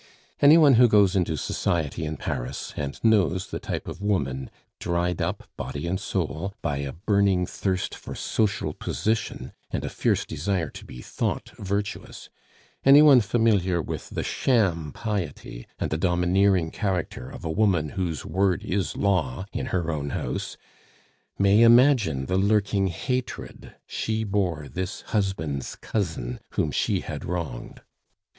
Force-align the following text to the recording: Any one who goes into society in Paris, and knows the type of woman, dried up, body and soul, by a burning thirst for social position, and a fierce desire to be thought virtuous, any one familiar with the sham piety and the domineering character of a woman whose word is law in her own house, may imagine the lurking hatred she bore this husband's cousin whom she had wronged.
Any 0.41 0.57
one 0.57 0.73
who 0.81 0.87
goes 0.87 1.15
into 1.15 1.37
society 1.37 2.05
in 2.05 2.17
Paris, 2.17 2.73
and 2.75 2.99
knows 3.03 3.51
the 3.51 3.59
type 3.59 3.87
of 3.87 4.01
woman, 4.01 4.49
dried 4.79 5.21
up, 5.21 5.47
body 5.57 5.85
and 5.85 5.99
soul, 5.99 6.55
by 6.63 6.77
a 6.77 6.91
burning 6.91 7.45
thirst 7.45 7.93
for 7.93 8.15
social 8.15 8.73
position, 8.73 9.51
and 9.69 9.85
a 9.85 9.89
fierce 9.89 10.25
desire 10.25 10.71
to 10.71 10.85
be 10.85 11.03
thought 11.03 11.51
virtuous, 11.59 12.31
any 12.83 13.03
one 13.03 13.21
familiar 13.21 13.79
with 13.79 14.09
the 14.09 14.23
sham 14.23 14.91
piety 14.91 15.67
and 15.77 15.91
the 15.91 15.99
domineering 15.99 16.71
character 16.71 17.29
of 17.29 17.45
a 17.45 17.51
woman 17.51 17.89
whose 17.89 18.25
word 18.25 18.63
is 18.63 18.97
law 18.97 19.45
in 19.53 19.67
her 19.67 19.91
own 19.91 20.09
house, 20.09 20.57
may 21.37 21.61
imagine 21.61 22.25
the 22.25 22.39
lurking 22.39 22.87
hatred 22.87 23.75
she 23.85 24.23
bore 24.23 24.67
this 24.67 25.01
husband's 25.09 25.75
cousin 25.75 26.39
whom 26.53 26.71
she 26.71 27.01
had 27.01 27.23
wronged. 27.23 27.81